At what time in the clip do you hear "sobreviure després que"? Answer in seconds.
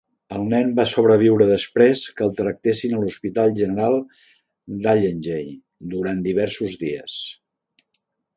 0.91-2.25